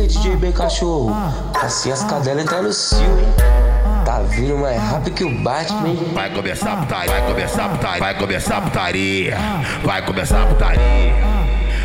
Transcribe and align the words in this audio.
aí, 0.00 0.06
DJ 0.06 0.36
B 0.36 0.52
cachorro? 0.52 1.14
Assim 1.60 1.92
as 1.92 2.02
cadelas 2.04 2.44
entram 2.44 2.62
no 2.62 2.72
cio, 2.72 3.00
hein? 3.00 3.34
Tá 4.04 4.20
vindo 4.20 4.56
mais 4.56 4.80
rápido 4.80 5.14
que 5.14 5.24
o 5.24 5.30
Batman? 5.42 5.94
Vai 6.14 6.30
começar 6.30 6.72
a 6.72 6.76
putaria, 6.78 7.12
vai 7.12 7.26
começar 7.26 7.64
a 7.64 7.68
putaria, 7.68 8.00
vai 8.00 8.14
começar 8.14 8.56
a 8.56 8.60
putaria, 8.60 9.36
vai 9.84 10.02
começar 10.02 10.42
a 10.42 10.46
putaria. 10.46 10.80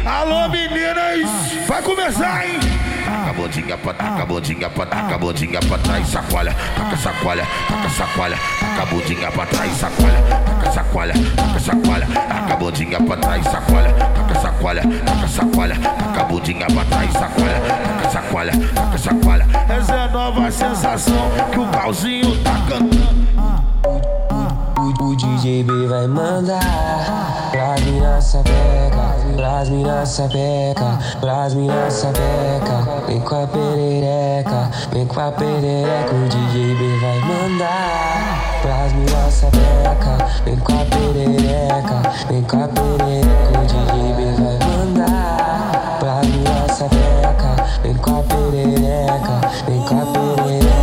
Alô 0.05 0.49
meninas, 0.49 1.67
vai 1.67 1.81
começar, 1.81 2.45
hein? 2.47 2.59
Taca 3.05 3.29
a 3.29 3.33
bundinha 3.33 3.77
pra 3.77 3.93
taca 3.93 4.23
a 4.23 4.25
bundinha 4.25 4.69
pra 4.69 4.85
taca 4.85 5.15
a 5.15 5.17
bundinha 5.17 5.59
pra 5.59 5.77
trás, 5.77 6.07
sacoalha, 6.07 6.55
taca 6.75 6.97
sacoalha, 6.97 7.47
taca 7.67 7.89
sacoalha, 7.89 8.37
taca 8.59 8.81
a 8.81 8.85
bundinha 8.85 9.31
pra 9.31 9.45
trás, 9.45 9.77
sacoalha, 9.77 10.21
taca 10.45 10.71
sacoalha, 10.71 11.13
taca 11.35 11.59
sacoalha, 11.59 12.07
taca 12.07 12.53
a 12.53 12.55
bundinha 12.55 12.99
pra 13.01 13.17
trás, 13.17 13.45
sacoalha, 13.45 13.93
taca 13.93 14.39
sacoalha, 14.39 14.81
taca 14.81 15.27
sacoalha, 15.27 15.75
taca 15.75 16.21
a 16.21 16.23
bundinha 16.23 16.67
pra 16.67 16.85
trás, 16.85 17.13
sacoalha, 17.13 17.61
taca 18.35 18.51
sacoalha, 18.51 18.51
taca 18.73 18.97
sacoalha. 18.97 19.47
Essa 19.69 19.93
é 19.93 19.99
a 19.99 20.07
nova 20.09 20.51
sensação 20.51 21.29
que 21.51 21.59
o 21.59 21.67
pauzinho 21.67 22.43
tá 22.43 22.51
cantando. 22.67 23.15
O, 24.77 25.03
o 25.03 25.15
DJ 25.15 25.63
B 25.63 25.87
vai 25.87 26.05
mandar 26.05 27.49
Pras 27.51 27.81
mina 27.81 28.21
sapeca, 28.21 29.15
pras 29.35 29.69
mina 29.69 30.05
sapeca 30.05 30.99
Pras 31.19 31.53
mina 31.53 31.89
sapeca 31.89 33.03
Vem 33.07 33.19
com 33.21 33.43
a 33.43 33.47
perereca, 33.47 34.69
vem 34.91 35.05
com 35.07 35.19
a 35.19 35.31
perereca 35.31 36.13
O 36.13 36.27
DJ 36.27 36.75
B 36.75 36.99
vai 36.99 37.19
mandar 37.21 38.59
Pras 38.61 38.93
mina 38.93 39.31
sapeca 39.31 40.27
Vem 40.43 40.57
com 40.57 40.73
a 40.73 40.85
perereca, 40.85 42.27
vem 42.27 42.43
com 42.43 42.63
a 42.63 42.67
perereca 42.67 43.04
Vem 47.81 47.93
com 47.95 48.19
a 48.19 48.23
perereca, 48.23 49.41
vem 49.67 49.81
com 49.81 50.01
a 50.01 50.05
perereca 50.05 50.75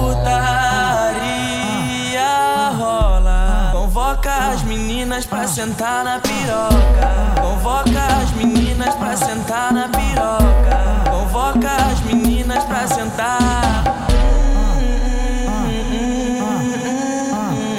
Putaria 0.00 1.46
rola. 2.78 3.70
Convoca 3.72 4.32
as 4.52 4.62
meninas 4.62 5.26
pra 5.26 5.46
sentar 5.46 6.04
na 6.04 6.20
piroca. 6.20 7.40
Convoca 7.40 8.02
as 8.22 8.30
meninas 8.32 8.94
pra 8.94 9.16
sentar 9.16 9.72
na 9.72 9.88
piroca. 9.88 11.10
Convoca 11.10 11.70
as 11.90 12.00
meninas 12.00 12.64
pra 12.64 12.86
sentar. 12.86 13.84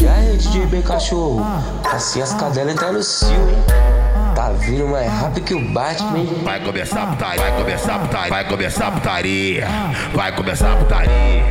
E 0.01 0.07
aí, 0.07 0.37
DJ 0.37 0.65
B 0.65 0.81
cachorro? 0.81 1.45
Assim 1.91 2.21
as 2.21 2.33
cadelas 2.33 2.73
entram 2.73 2.93
no 2.93 3.03
cio, 3.03 3.49
hein? 3.49 4.06
Tá 4.37 4.51
vindo 4.51 4.87
mais 4.87 5.11
rápido 5.11 5.43
que 5.43 5.55
o 5.55 5.59
Batman? 5.59 6.23
Vai 6.43 6.59
começar 6.59 7.01
a 7.01 7.07
putaria, 7.07 7.41
vai 7.41 7.57
começar 7.57 7.95
a 7.95 7.99
putaria, 7.99 8.29
vai 8.29 8.43
começar 8.47 8.87
a 8.87 8.91
putaria, 8.91 9.67
vai 10.13 10.31
começar 10.35 10.73
a 10.73 10.75
putaria. 10.75 11.43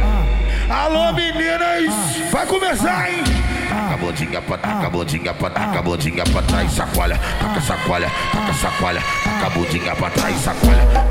Alô 0.71 1.13
meninas, 1.13 1.93
vai 2.31 2.47
começar, 2.47 3.11
hein? 3.11 3.25
Taca 3.69 3.95
a 3.95 3.97
bundinha 3.97 4.41
pra 4.41 4.59
taca 4.59 4.87
a 4.87 4.91
bundinha 4.91 5.35
pra 5.35 5.51
taca 5.51 5.79
a 5.81 5.83
pra 6.31 6.43
trás, 6.43 6.73
sacoalha, 6.73 7.21
taca 7.41 7.61
sacoalha, 7.61 8.13
taca 8.33 8.55
sacoalha, 8.55 9.03
taca 9.25 9.47
a 9.47 9.51
bundinha 9.51 9.97
pra 9.97 10.11
trás, 10.11 10.37
sacoalha, 10.37 10.87
taca 10.87 11.06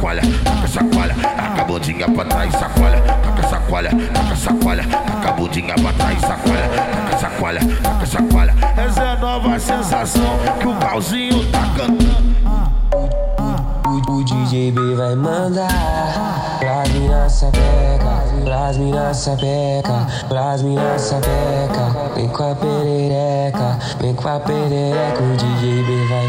sacoalha, 0.00 0.22
taca 0.42 0.66
sacoalha, 0.66 1.14
taca 1.14 1.60
a 1.60 1.64
bundinha 1.64 2.10
pra 2.10 2.24
trás, 2.24 2.52
sacoalha, 2.54 3.00
taca 3.02 3.48
sacoalha, 3.48 3.90
taca 3.90 4.36
sacoalha, 4.36 4.82
taca 4.84 5.28
a 5.28 5.32
bundinha 5.32 5.74
pra 5.74 5.92
trás, 5.92 6.20
sacoalha, 6.20 6.68
taca 6.68 7.18
sacoalha, 7.18 7.60
taca 7.82 8.06
sacoalha. 8.06 8.54
Essa 8.76 9.02
é 9.02 9.08
a 9.08 9.16
nova 9.16 9.58
sensação 9.58 10.38
que 10.58 10.66
o 10.66 10.74
pauzinho 10.76 11.44
tá 11.52 11.70
cantando. 11.76 12.30
O, 13.90 14.12
o 14.12 14.24
DJ 14.24 14.72
B 14.72 14.94
vai 14.94 15.14
mandar 15.14 16.58
Pras 16.60 16.88
mina 16.90 17.28
sapeca, 17.28 18.24
pras 18.44 18.76
mina 18.76 19.12
sapeca 19.12 20.06
Pras 20.28 20.62
mina 20.62 20.98
sapeca 20.98 22.12
Vem 22.14 22.28
com 22.28 22.50
a 22.50 22.54
perereca, 22.54 23.78
vem 24.00 24.14
com 24.14 24.28
a 24.28 24.38
perereca 24.38 25.22
O 25.22 25.36
DJ 25.36 25.82
B 25.82 26.06
vai 26.08 26.19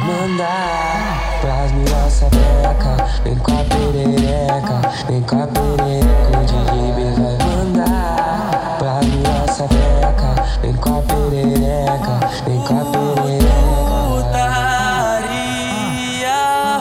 Vem 3.24 3.36
com 3.38 3.52
a 3.52 3.64
perereca, 3.64 4.82
vem 5.08 5.22
com 5.22 5.44
a 5.44 5.48
perereca 5.48 6.40
O 6.40 6.44
DJ 6.46 7.14
vai 7.14 7.38
mandar 7.46 8.78
Pras 8.80 9.06
mina 9.06 9.48
sapeca 9.48 10.44
Vem 10.62 10.74
com 10.74 10.98
a 10.98 11.02
perereca, 11.04 12.20
vem 12.46 12.60
com 12.62 12.80
a 12.80 12.86
perereca 12.86 13.62
Putaria 14.08 15.62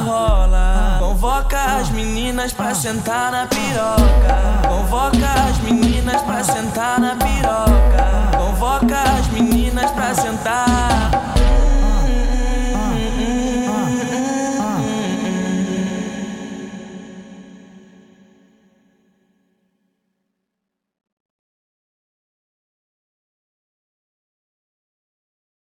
rola. 0.04 0.96
Convoca 0.98 1.58
as 1.80 1.90
meninas 1.90 2.52
pra 2.52 2.74
sentar 2.74 3.30
na 3.32 3.46
piroca. 3.46 4.68
Convoca 4.68 5.26
as 5.48 5.58
meninas 5.58 6.22
pra 6.22 6.42
sentar 6.42 7.00
na 7.00 7.16
piroca. 7.16 8.36
Convoca 8.36 9.02
as 9.18 9.26
meninas 9.28 9.90
pra 9.90 10.14
sentar. 10.14 10.89